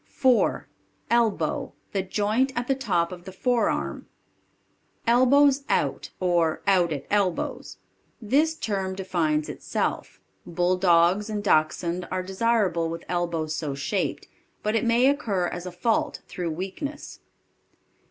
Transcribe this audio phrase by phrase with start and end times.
[0.07, 0.67] 4.
[1.11, 1.73] ELBOW.
[1.91, 4.07] The joint at the top of the forearm.
[5.05, 7.77] Elbows Out or "Out at Elbows."
[8.19, 10.19] This term defines itself.
[10.43, 14.27] Bulldogs and Dachshunde are desirable with elbows so shaped,
[14.63, 17.19] but it may occur as a fault through weakness.